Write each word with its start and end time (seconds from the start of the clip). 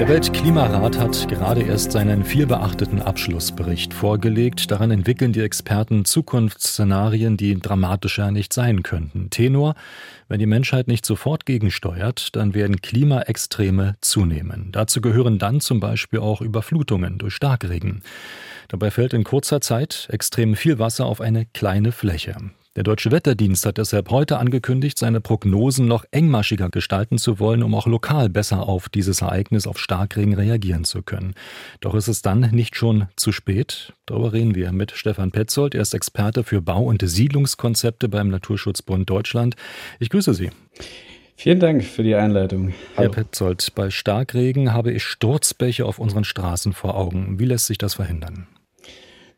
Der 0.00 0.08
Weltklimarat 0.08 0.98
hat 0.98 1.28
gerade 1.28 1.60
erst 1.60 1.92
seinen 1.92 2.24
vielbeachteten 2.24 3.02
Abschlussbericht 3.02 3.92
vorgelegt. 3.92 4.70
Daran 4.70 4.90
entwickeln 4.90 5.34
die 5.34 5.42
Experten 5.42 6.06
Zukunftsszenarien, 6.06 7.36
die 7.36 7.60
dramatischer 7.60 8.30
nicht 8.30 8.54
sein 8.54 8.82
könnten. 8.82 9.28
Tenor, 9.28 9.74
wenn 10.26 10.38
die 10.38 10.46
Menschheit 10.46 10.88
nicht 10.88 11.04
sofort 11.04 11.44
gegensteuert, 11.44 12.34
dann 12.34 12.54
werden 12.54 12.80
Klimaextreme 12.80 13.96
zunehmen. 14.00 14.70
Dazu 14.72 15.02
gehören 15.02 15.38
dann 15.38 15.60
zum 15.60 15.80
Beispiel 15.80 16.20
auch 16.20 16.40
Überflutungen 16.40 17.18
durch 17.18 17.34
Starkregen. 17.34 18.02
Dabei 18.68 18.90
fällt 18.90 19.12
in 19.12 19.22
kurzer 19.22 19.60
Zeit 19.60 20.08
extrem 20.10 20.56
viel 20.56 20.78
Wasser 20.78 21.04
auf 21.04 21.20
eine 21.20 21.44
kleine 21.44 21.92
Fläche. 21.92 22.36
Der 22.76 22.84
Deutsche 22.84 23.10
Wetterdienst 23.10 23.66
hat 23.66 23.78
deshalb 23.78 24.12
heute 24.12 24.38
angekündigt, 24.38 24.96
seine 24.96 25.20
Prognosen 25.20 25.88
noch 25.88 26.04
engmaschiger 26.12 26.70
gestalten 26.70 27.18
zu 27.18 27.40
wollen, 27.40 27.64
um 27.64 27.74
auch 27.74 27.88
lokal 27.88 28.28
besser 28.28 28.68
auf 28.68 28.88
dieses 28.88 29.22
Ereignis, 29.22 29.66
auf 29.66 29.76
Starkregen 29.76 30.34
reagieren 30.34 30.84
zu 30.84 31.02
können. 31.02 31.34
Doch 31.80 31.96
ist 31.96 32.06
es 32.06 32.22
dann 32.22 32.42
nicht 32.52 32.76
schon 32.76 33.08
zu 33.16 33.32
spät? 33.32 33.92
Darüber 34.06 34.32
reden 34.32 34.54
wir 34.54 34.70
mit 34.70 34.92
Stefan 34.92 35.32
Petzold. 35.32 35.74
Er 35.74 35.82
ist 35.82 35.94
Experte 35.94 36.44
für 36.44 36.62
Bau- 36.62 36.84
und 36.84 37.02
Siedlungskonzepte 37.04 38.08
beim 38.08 38.28
Naturschutzbund 38.28 39.10
Deutschland. 39.10 39.56
Ich 39.98 40.08
grüße 40.08 40.32
Sie. 40.32 40.50
Vielen 41.34 41.58
Dank 41.58 41.82
für 41.82 42.04
die 42.04 42.14
Einleitung. 42.14 42.72
Hallo. 42.96 43.08
Herr 43.08 43.08
Petzold, 43.08 43.72
bei 43.74 43.90
Starkregen 43.90 44.72
habe 44.72 44.92
ich 44.92 45.02
Sturzbäche 45.02 45.86
auf 45.86 45.98
unseren 45.98 46.22
Straßen 46.22 46.72
vor 46.72 46.96
Augen. 46.96 47.40
Wie 47.40 47.46
lässt 47.46 47.66
sich 47.66 47.78
das 47.78 47.94
verhindern? 47.94 48.46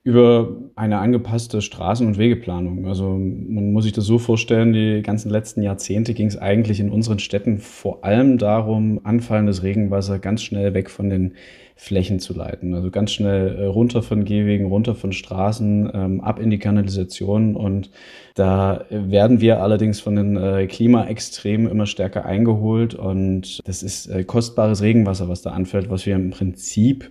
Über 0.04 0.56
eine 0.74 0.98
angepasste 0.98 1.60
Straßen- 1.62 2.06
und 2.06 2.18
Wegeplanung. 2.18 2.86
Also 2.86 3.10
man 3.10 3.72
muss 3.72 3.84
sich 3.84 3.92
das 3.92 4.04
so 4.04 4.18
vorstellen, 4.18 4.72
die 4.72 5.00
ganzen 5.00 5.30
letzten 5.30 5.62
Jahrzehnte 5.62 6.12
ging 6.12 6.26
es 6.26 6.36
eigentlich 6.36 6.80
in 6.80 6.90
unseren 6.90 7.20
Städten 7.20 7.58
vor 7.58 8.04
allem 8.04 8.36
darum, 8.36 9.00
anfallendes 9.04 9.62
Regenwasser 9.62 10.18
ganz 10.18 10.42
schnell 10.42 10.74
weg 10.74 10.90
von 10.90 11.08
den 11.08 11.34
Flächen 11.76 12.20
zu 12.20 12.34
leiten. 12.34 12.74
Also 12.74 12.90
ganz 12.90 13.12
schnell 13.12 13.56
äh, 13.56 13.64
runter 13.64 14.02
von 14.02 14.24
Gehwegen, 14.24 14.66
runter 14.66 14.94
von 14.94 15.12
Straßen, 15.12 15.90
ähm, 15.92 16.20
ab 16.20 16.38
in 16.38 16.50
die 16.50 16.58
Kanalisation. 16.58 17.56
Und 17.56 17.90
da 18.34 18.84
werden 18.90 19.40
wir 19.40 19.62
allerdings 19.62 20.00
von 20.00 20.16
den 20.16 20.36
äh, 20.36 20.66
Klimaextremen 20.66 21.68
immer 21.68 21.86
stärker 21.86 22.24
eingeholt. 22.24 22.94
Und 22.94 23.66
das 23.66 23.82
ist 23.82 24.06
äh, 24.06 24.24
kostbares 24.24 24.82
Regenwasser, 24.82 25.28
was 25.28 25.42
da 25.42 25.50
anfällt, 25.50 25.90
was 25.90 26.06
wir 26.06 26.14
im 26.14 26.30
Prinzip 26.30 27.10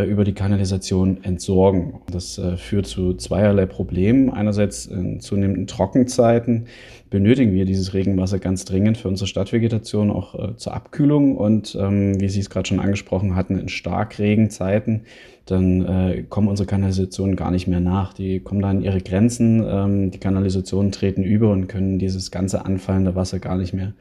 über 0.00 0.24
die 0.24 0.32
Kanalisation 0.32 1.22
entsorgen. 1.22 2.00
Das 2.10 2.38
äh, 2.38 2.56
führt 2.56 2.86
zu 2.86 3.14
zweierlei 3.14 3.66
Problemen. 3.66 4.30
Einerseits 4.30 4.86
in 4.86 5.20
zunehmenden 5.20 5.66
Trockenzeiten 5.66 6.66
benötigen 7.10 7.52
wir 7.52 7.66
dieses 7.66 7.92
Regenwasser 7.92 8.38
ganz 8.38 8.64
dringend 8.64 8.96
für 8.96 9.08
unsere 9.08 9.28
Stadtvegetation, 9.28 10.10
auch 10.10 10.34
äh, 10.34 10.56
zur 10.56 10.74
Abkühlung. 10.74 11.36
Und 11.36 11.76
ähm, 11.78 12.18
wie 12.20 12.28
Sie 12.28 12.40
es 12.40 12.50
gerade 12.50 12.66
schon 12.66 12.80
angesprochen 12.80 13.36
hatten, 13.36 13.58
in 13.58 13.68
Starkregenzeiten, 13.68 15.02
dann 15.46 15.84
äh, 15.84 16.24
kommen 16.28 16.48
unsere 16.48 16.66
Kanalisationen 16.66 17.36
gar 17.36 17.50
nicht 17.50 17.66
mehr 17.66 17.80
nach. 17.80 18.14
Die 18.14 18.40
kommen 18.40 18.62
da 18.62 18.70
an 18.70 18.80
ihre 18.80 19.00
Grenzen. 19.00 19.64
Ähm, 19.66 20.10
die 20.10 20.18
Kanalisationen 20.18 20.92
treten 20.92 21.24
über 21.24 21.50
und 21.50 21.66
können 21.66 21.98
dieses 21.98 22.30
ganze 22.30 22.64
anfallende 22.64 23.14
Wasser 23.16 23.40
gar 23.40 23.56
nicht 23.56 23.74
mehr 23.74 23.92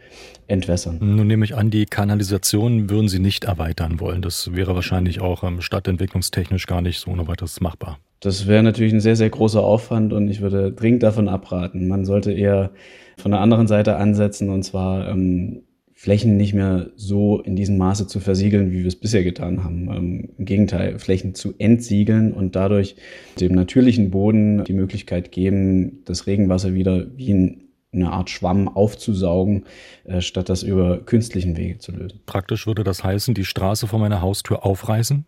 entwässern. 0.48 1.00
Nun 1.02 1.28
nehme 1.28 1.44
ich 1.44 1.56
an, 1.56 1.72
die 1.72 1.86
Kanalisation 1.86 2.90
würden 2.90 3.10
Sie 3.10 3.20
nicht 3.20 3.46
erweitern 3.46 4.00
wollen. 4.00 4.22
Das 4.22 4.54
wäre 4.54 4.76
wahrscheinlich 4.76 5.20
auch 5.20 5.44
ähm, 5.44 5.62
stadtentwicklungstechnisch 5.82 6.68
gar 6.68 6.82
nicht 6.82 7.00
so 7.00 7.12
ohne 7.12 7.28
weiteres 7.28 7.60
machbar. 7.60 8.00
Das 8.20 8.48
wäre 8.48 8.64
natürlich 8.64 8.94
ein 8.94 9.02
sehr, 9.02 9.16
sehr 9.16 9.30
großer 9.30 9.64
Aufwand 9.64 10.14
und 10.14 10.30
ich 10.30 10.42
würde 10.42 10.72
dringend 10.72 11.04
davon 11.04 11.28
abraten. 11.28 11.88
Man 11.88 12.06
sollte 12.06 12.32
eher 12.32 12.72
von 13.18 13.32
der 13.32 13.42
anderen 13.42 13.68
Seite 13.68 13.96
ansetzen 13.98 14.50
und 14.50 14.64
zwar 14.64 15.10
ähm, 15.10 15.64
Flächen 15.94 16.38
nicht 16.38 16.54
mehr 16.54 16.92
so 16.96 17.42
in 17.42 17.56
diesem 17.56 17.78
Maße 17.78 18.08
zu 18.08 18.20
versiegeln, 18.20 18.72
wie 18.72 18.80
wir 18.80 18.88
es 18.88 18.96
bisher 18.96 19.24
getan 19.24 19.64
haben. 19.64 19.90
Ähm, 19.92 20.30
Im 20.38 20.46
Gegenteil, 20.46 21.00
Flächen 21.00 21.34
zu 21.34 21.54
entsiegeln 21.58 22.32
und 22.32 22.56
dadurch 22.56 22.96
dem 23.40 23.54
natürlichen 23.54 24.12
Boden 24.12 24.64
die 24.64 24.74
Möglichkeit 24.74 25.32
geben, 25.32 26.04
das 26.06 26.28
Regenwasser 26.28 26.74
wieder 26.74 27.08
wie 27.18 27.34
ein 27.34 27.62
eine 27.94 28.12
Art 28.12 28.30
Schwamm 28.30 28.70
aufzusaugen, 28.70 29.66
äh, 30.06 30.22
statt 30.22 30.48
das 30.48 30.64
über 30.64 31.00
künstlichen 31.00 31.58
Wege 31.58 31.78
zu 31.78 31.92
lösen. 31.92 32.22
Praktisch 32.26 32.66
würde 32.66 32.84
das 32.84 33.04
heißen, 33.04 33.34
die 33.34 33.44
Straße 33.44 33.88
vor 33.88 34.00
meiner 34.00 34.22
Haustür 34.22 34.66
aufreißen? 34.66 35.26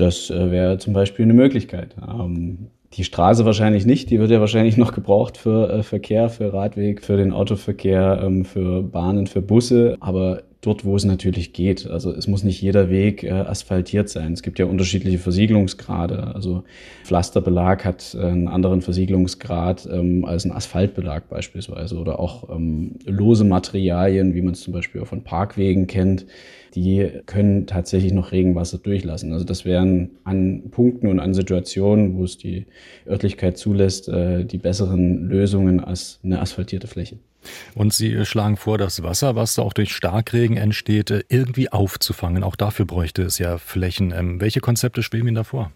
Das 0.00 0.30
äh, 0.30 0.50
wäre 0.50 0.78
zum 0.78 0.92
Beispiel 0.94 1.24
eine 1.24 1.34
Möglichkeit. 1.34 1.94
Ähm, 2.08 2.68
die 2.94 3.04
Straße 3.04 3.44
wahrscheinlich 3.44 3.86
nicht, 3.86 4.10
die 4.10 4.18
wird 4.18 4.30
ja 4.30 4.40
wahrscheinlich 4.40 4.76
noch 4.76 4.92
gebraucht 4.92 5.36
für 5.36 5.70
äh, 5.70 5.82
Verkehr, 5.82 6.28
für 6.28 6.52
Radweg, 6.52 7.04
für 7.04 7.16
den 7.16 7.32
Autoverkehr, 7.32 8.20
ähm, 8.22 8.44
für 8.44 8.82
Bahnen, 8.82 9.26
für 9.26 9.42
Busse, 9.42 9.96
aber 10.00 10.42
dort, 10.60 10.84
wo 10.84 10.96
es 10.96 11.04
natürlich 11.04 11.52
geht. 11.52 11.88
Also 11.88 12.12
es 12.12 12.26
muss 12.26 12.44
nicht 12.44 12.60
jeder 12.60 12.90
Weg 12.90 13.22
äh, 13.22 13.30
asphaltiert 13.30 14.08
sein. 14.08 14.32
Es 14.32 14.42
gibt 14.42 14.58
ja 14.58 14.66
unterschiedliche 14.66 15.18
Versiegelungsgrade. 15.18 16.34
Also 16.34 16.64
Pflasterbelag 17.04 17.84
hat 17.84 18.14
äh, 18.14 18.24
einen 18.24 18.48
anderen 18.48 18.82
Versiegelungsgrad 18.82 19.88
ähm, 19.90 20.24
als 20.24 20.44
ein 20.44 20.52
Asphaltbelag 20.52 21.28
beispielsweise 21.28 21.96
oder 21.96 22.20
auch 22.20 22.50
ähm, 22.50 22.96
lose 23.06 23.44
Materialien, 23.44 24.34
wie 24.34 24.42
man 24.42 24.52
es 24.52 24.60
zum 24.60 24.72
Beispiel 24.72 25.00
auch 25.00 25.06
von 25.06 25.24
Parkwegen 25.24 25.86
kennt 25.86 26.26
die 26.74 27.10
können 27.26 27.66
tatsächlich 27.66 28.12
noch 28.12 28.32
Regenwasser 28.32 28.78
durchlassen. 28.78 29.32
Also 29.32 29.44
das 29.44 29.64
wären 29.64 30.10
an 30.24 30.70
Punkten 30.70 31.08
und 31.08 31.20
an 31.20 31.34
Situationen, 31.34 32.16
wo 32.16 32.24
es 32.24 32.38
die 32.38 32.66
Örtlichkeit 33.06 33.58
zulässt, 33.58 34.08
äh, 34.08 34.44
die 34.44 34.58
besseren 34.58 35.28
Lösungen 35.28 35.80
als 35.80 36.20
eine 36.22 36.40
asphaltierte 36.40 36.86
Fläche. 36.86 37.18
Und 37.74 37.92
Sie 37.92 38.24
schlagen 38.24 38.56
vor, 38.56 38.78
das 38.78 39.02
Wasser, 39.02 39.34
was 39.36 39.54
da 39.54 39.62
auch 39.62 39.72
durch 39.72 39.94
Starkregen 39.94 40.56
entsteht, 40.56 41.10
äh, 41.10 41.22
irgendwie 41.28 41.70
aufzufangen. 41.72 42.42
Auch 42.42 42.56
dafür 42.56 42.86
bräuchte 42.86 43.22
es 43.22 43.38
ja 43.38 43.58
Flächen. 43.58 44.12
Ähm, 44.16 44.40
welche 44.40 44.60
Konzepte 44.60 45.02
schweben 45.02 45.28
Ihnen 45.28 45.36
da 45.36 45.44
vor? 45.44 45.72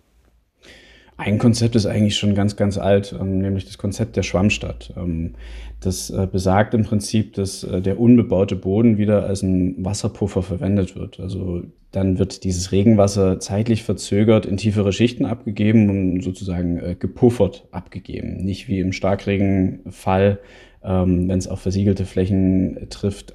Ein 1.17 1.39
Konzept 1.39 1.77
ist 1.77 1.87
eigentlich 1.87 2.17
schon 2.17 2.35
ganz, 2.35 2.57
ganz 2.57 2.77
alt, 2.77 3.15
ähm, 3.19 3.39
nämlich 3.39 3.65
das 3.65 3.79
Konzept 3.79 4.17
der 4.17 4.25
Schwammstadt. 4.25 4.93
Ähm, 4.97 5.35
das 5.81 6.11
äh, 6.11 6.27
besagt 6.31 6.75
im 6.75 6.83
Prinzip, 6.83 7.35
dass 7.35 7.63
äh, 7.63 7.81
der 7.81 8.01
unbebaute 8.01 8.57
Boden 8.57 8.99
wieder 8.99 9.25
als 9.25 9.43
ein 9.43 9.85
Wasserpuffer 9.85 10.43
verwendet 10.43 10.97
wird. 10.97 11.21
Also 11.21 11.63
dann 11.93 12.19
wird 12.19 12.43
dieses 12.43 12.73
Regenwasser 12.73 13.39
zeitlich 13.39 13.85
verzögert 13.85 14.47
in 14.47 14.57
tiefere 14.57 14.93
Schichten 14.93 15.25
abgegeben 15.25 15.89
und 15.89 16.23
sozusagen 16.23 16.79
äh, 16.79 16.97
gepuffert 16.99 17.69
abgegeben. 17.71 18.39
Nicht 18.39 18.67
wie 18.67 18.81
im 18.81 18.93
Starkregenfall, 18.93 20.41
ähm, 20.85 21.29
wenn 21.29 21.39
es 21.39 21.49
auf 21.49 21.61
versiegelte 21.61 22.05
Flächen 22.05 22.87
trifft, 22.91 23.35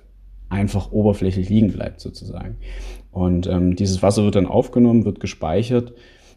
einfach 0.50 0.92
oberflächlich 0.92 1.50
liegen 1.50 1.72
bleibt 1.72 2.00
sozusagen. 2.00 2.58
Und 3.12 3.48
ähm, 3.48 3.76
dieses 3.76 4.02
Wasser 4.02 4.24
wird 4.24 4.36
dann 4.36 4.46
aufgenommen, 4.46 5.06
wird 5.06 5.20
gespeichert 5.20 5.94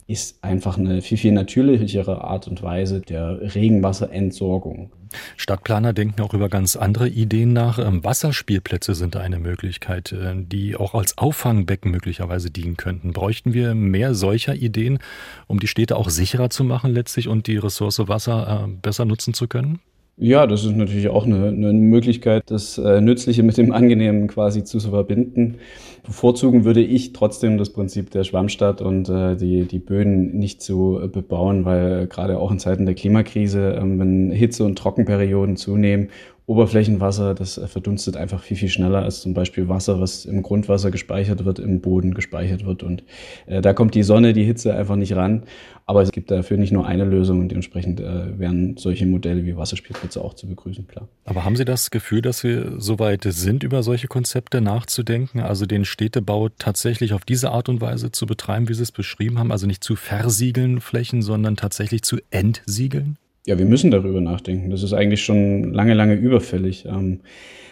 ist 0.07 0.43
einfach 0.43 0.79
eine 0.79 1.01
viel, 1.01 1.19
viel 1.19 1.33
natürlichere 1.33 2.23
Art 2.23 2.49
und 2.49 2.63
Weise 2.63 3.01
der 3.01 3.55
Regenwasserentsorgung. 3.55 4.91
Stadtplaner 5.37 5.93
denken 5.93 6.23
auch 6.23 6.33
über 6.33 6.49
ganz 6.49 6.75
andere 6.75 7.09
Ideen 7.09 7.53
nach. 7.53 7.79
Ähm, 7.79 8.03
Wasserspielplätze 8.03 8.95
sind 8.95 9.17
eine 9.17 9.39
Möglichkeit, 9.39 10.13
äh, 10.13 10.35
die 10.37 10.77
auch 10.77 10.95
als 10.95 11.19
Auffangbecken 11.19 11.91
möglicherweise 11.91 12.51
dienen 12.51 12.77
könnten. 12.77 13.13
Bräuchten 13.13 13.53
wir 13.53 13.75
mehr 13.75 14.15
solcher 14.15 14.55
Ideen, 14.55 14.99
um 15.47 15.61
die 15.61 15.67
Städte 15.67 15.97
auch 15.97 16.09
sicherer 16.09 16.51
zu 16.51 16.65
machen 16.65 16.93
letztlich 16.93 17.29
und 17.29 17.47
die 17.47 17.59
Ressource 17.59 18.09
Wasser 18.09 18.65
äh, 18.65 18.71
besser 18.81 19.05
nutzen 19.05 19.35
zu 19.35 19.49
können? 19.49 19.81
Ja, 20.17 20.47
das 20.47 20.65
ist 20.65 20.77
natürlich 20.77 21.09
auch 21.09 21.25
eine, 21.25 21.49
eine 21.49 21.73
Möglichkeit, 21.73 22.51
das 22.51 22.77
äh, 22.79 23.01
Nützliche 23.01 23.43
mit 23.43 23.57
dem 23.57 23.73
Angenehmen 23.73 24.29
quasi 24.29 24.63
zu 24.63 24.79
verbinden. 24.79 25.57
Bevorzugen 26.05 26.65
würde 26.65 26.83
ich 26.83 27.13
trotzdem 27.13 27.57
das 27.59 27.71
Prinzip 27.71 28.11
der 28.11 28.23
Schwammstadt 28.25 28.83
und 28.83 29.09
äh, 29.09 29.37
die, 29.37 29.65
die 29.65 29.79
Böden 29.79 30.39
nicht 30.39 30.61
zu 30.63 31.01
äh, 31.03 31.09
bebauen, 31.09 31.65
weil 31.65 32.07
gerade 32.09 32.39
auch 32.39 32.51
in 32.53 32.59
Zeiten 32.59 32.85
der 32.85 32.95
Klimakrise, 32.95 33.73
ähm, 33.81 33.99
wenn 33.99 34.31
Hitze- 34.31 34.65
und 34.65 34.77
Trockenperioden 34.79 35.57
zunehmen 35.57 36.11
Oberflächenwasser, 36.53 37.35
das 37.35 37.59
verdunstet 37.67 38.17
einfach 38.17 38.43
viel, 38.43 38.59
viel 38.59 38.69
schneller 38.69 39.03
als 39.03 39.23
zum 39.23 39.33
Beispiel 39.33 39.69
Wasser, 39.71 40.01
was 40.01 40.27
im 40.27 40.43
Grundwasser 40.43 40.91
gespeichert 40.91 41.47
wird, 41.47 41.59
im 41.59 41.81
Boden 41.81 42.13
gespeichert 42.13 42.67
wird. 42.67 42.83
Und 42.83 43.05
äh, 43.47 43.63
da 43.63 43.73
kommt 43.73 43.95
die 43.95 44.03
Sonne, 44.03 44.35
die 44.35 44.45
Hitze 44.45 44.75
einfach 44.75 44.97
nicht 44.97 45.17
ran. 45.17 45.45
Aber 45.87 46.03
es 46.03 46.13
gibt 46.13 46.31
dafür 46.31 46.59
nicht 46.59 46.71
nur 46.71 46.87
eine 46.87 47.05
Lösung 47.05 47.41
und 47.41 47.49
dementsprechend 47.49 48.01
äh, 48.01 48.39
wären 48.39 48.77
solche 48.77 49.07
Modelle 49.07 49.47
wie 49.47 49.57
Wasserspielplätze 49.57 50.23
auch 50.23 50.35
zu 50.35 50.47
begrüßen, 50.47 50.87
klar. 50.87 51.09
Aber 51.25 51.45
haben 51.45 51.57
Sie 51.57 51.65
das 51.65 51.91
Gefühl, 51.91 52.21
dass 52.21 52.45
wir 52.45 52.75
so 52.79 52.99
weit 52.99 53.25
sind, 53.25 53.63
über 53.63 53.83
solche 53.83 54.07
Konzepte 54.07 54.61
nachzudenken? 54.61 55.41
Also 55.41 55.65
den 55.65 55.87
Städtebau 55.87 56.51
tatsächlich 56.51 57.15
auf 57.15 57.25
diese 57.25 57.51
Art 57.51 57.71
und 57.71 57.81
Weise 57.81 58.13
zu 58.13 58.27
betreiben, 58.27 58.69
wie 58.69 58.75
Sie 58.75 58.83
es 58.83 58.93
beschrieben 58.93 59.39
haben? 59.39 59.51
Also 59.51 59.67
nicht 59.67 59.83
zu 59.83 59.97
versiegeln 59.97 60.81
Flächen, 60.81 61.23
sondern 61.23 61.57
tatsächlich 61.57 62.03
zu 62.03 62.19
entsiegeln? 62.31 63.17
Ja, 63.45 63.59
wir 63.59 63.65
müssen 63.65 63.91
darüber 63.91 64.21
nachdenken. 64.21 64.71
Das 64.71 64.85
ist 64.85 64.93
eigentlich 64.93 65.25
schon 65.25 65.75
lange, 65.75 65.95
lange 65.95 66.15
überfällig. 66.15 66.85
Ähm, 66.87 67.21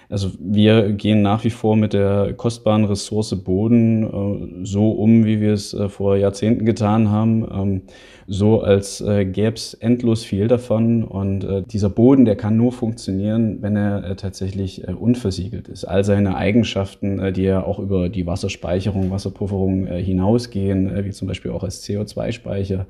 also 0.08 0.32
wir 0.40 0.90
gehen 0.90 1.22
nach 1.22 1.44
wie 1.44 1.50
vor 1.50 1.76
mit 1.76 1.92
der 1.92 2.34
kostbaren 2.36 2.84
Ressource 2.84 3.36
Boden 3.44 4.02
äh, 4.02 4.66
so 4.66 4.90
um, 4.90 5.24
wie 5.24 5.40
wir 5.40 5.52
es 5.52 5.72
äh, 5.72 5.88
vor 5.88 6.16
Jahrzehnten 6.16 6.64
getan 6.64 7.10
haben, 7.10 7.46
ähm, 7.54 7.82
so 8.26 8.62
als 8.62 9.00
äh, 9.00 9.24
gäbe 9.24 9.54
es 9.54 9.74
endlos 9.74 10.24
viel 10.24 10.48
davon. 10.48 11.04
Und 11.04 11.46
dieser 11.72 11.88
Boden, 11.88 12.24
der 12.24 12.34
kann 12.34 12.56
nur 12.56 12.72
funktionieren, 12.72 13.58
wenn 13.60 13.76
er 13.76 14.16
tatsächlich 14.16 14.86
unversiegelt 14.88 15.66
ist. 15.66 15.84
All 15.84 16.04
seine 16.04 16.36
Eigenschaften, 16.36 17.32
die 17.34 17.42
ja 17.42 17.64
auch 17.64 17.80
über 17.80 18.08
die 18.08 18.26
Wasserspeicherung, 18.26 19.10
Wasserpufferung 19.10 19.88
hinausgehen, 19.88 21.04
wie 21.04 21.10
zum 21.10 21.26
Beispiel 21.26 21.50
auch 21.50 21.64
als 21.64 21.84
CO2-Speicher, 21.84 22.86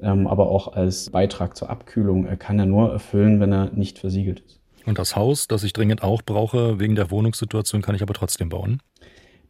ähm, 0.00 0.26
aber 0.26 0.48
auch 0.48 0.72
als 0.74 1.10
Beitrag 1.10 1.56
zur 1.56 1.70
Abkühlung, 1.70 2.17
äh, 2.26 2.36
kann 2.36 2.58
er 2.58 2.66
nur 2.66 2.92
erfüllen, 2.92 3.40
wenn 3.40 3.52
er 3.52 3.70
nicht 3.72 3.98
versiegelt 3.98 4.40
ist. 4.40 4.60
Und 4.86 4.98
das 4.98 5.16
Haus, 5.16 5.48
das 5.48 5.64
ich 5.64 5.72
dringend 5.72 6.02
auch 6.02 6.22
brauche, 6.22 6.80
wegen 6.80 6.94
der 6.94 7.10
Wohnungssituation, 7.10 7.82
kann 7.82 7.94
ich 7.94 8.02
aber 8.02 8.14
trotzdem 8.14 8.48
bauen? 8.48 8.80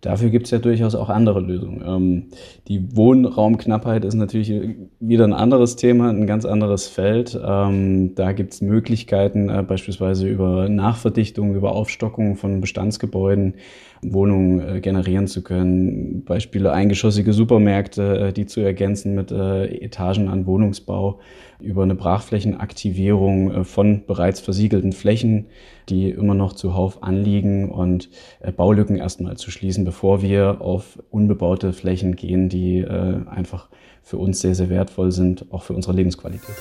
Dafür 0.00 0.30
gibt 0.30 0.46
es 0.46 0.52
ja 0.52 0.58
durchaus 0.58 0.94
auch 0.94 1.08
andere 1.08 1.40
Lösungen. 1.40 1.82
Ähm, 1.84 2.26
die 2.68 2.96
Wohnraumknappheit 2.96 4.04
ist 4.04 4.14
natürlich 4.14 4.52
wieder 5.00 5.24
ein 5.24 5.32
anderes 5.32 5.74
Thema, 5.74 6.10
ein 6.10 6.26
ganz 6.28 6.44
anderes 6.44 6.86
Feld. 6.86 7.38
Ähm, 7.44 8.14
da 8.14 8.30
gibt 8.32 8.52
es 8.52 8.60
Möglichkeiten, 8.60 9.48
äh, 9.48 9.64
beispielsweise 9.66 10.28
über 10.28 10.68
Nachverdichtung, 10.68 11.54
über 11.54 11.72
Aufstockung 11.72 12.36
von 12.36 12.60
Bestandsgebäuden 12.60 13.54
Wohnungen 14.02 14.76
äh, 14.76 14.80
generieren 14.80 15.26
zu 15.26 15.42
können. 15.42 16.24
Beispiele 16.24 16.72
eingeschossige 16.72 17.32
Supermärkte, 17.32 18.28
äh, 18.28 18.32
die 18.32 18.46
zu 18.46 18.60
ergänzen 18.60 19.14
mit 19.14 19.30
äh, 19.30 19.66
Etagen 19.66 20.28
an 20.28 20.46
Wohnungsbau 20.46 21.20
über 21.60 21.82
eine 21.82 21.94
Brachflächenaktivierung 21.94 23.50
äh, 23.50 23.64
von 23.64 24.04
bereits 24.06 24.40
versiegelten 24.40 24.92
Flächen, 24.92 25.46
die 25.88 26.10
immer 26.10 26.34
noch 26.34 26.52
zuhauf 26.52 27.02
anliegen 27.02 27.70
und 27.70 28.10
äh, 28.40 28.52
Baulücken 28.52 28.96
erstmal 28.96 29.36
zu 29.36 29.50
schließen, 29.50 29.84
bevor 29.88 30.20
wir 30.20 30.60
auf 30.60 30.98
unbebaute 31.10 31.72
Flächen 31.72 32.14
gehen, 32.14 32.50
die 32.50 32.80
äh, 32.80 33.26
einfach 33.26 33.70
für 34.02 34.18
uns 34.18 34.38
sehr, 34.38 34.54
sehr 34.54 34.68
wertvoll 34.68 35.12
sind, 35.12 35.46
auch 35.50 35.62
für 35.62 35.72
unsere 35.72 35.94
Lebensqualität. 35.94 36.56